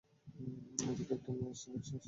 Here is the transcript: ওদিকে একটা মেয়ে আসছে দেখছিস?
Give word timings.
ওদিকে 0.89 1.13
একটা 1.13 1.31
মেয়ে 1.35 1.51
আসছে 1.51 1.67
দেখছিস? 1.73 1.99